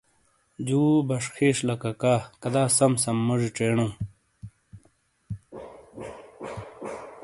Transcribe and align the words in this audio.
جُو 0.65 0.81
بشخیش 1.07 1.57
لاککا۔ 1.67 2.13
کدا 2.41 2.63
سم 2.77 2.91
سم 3.03 3.17
موجی 3.27 3.49
چینؤ! 3.55 3.89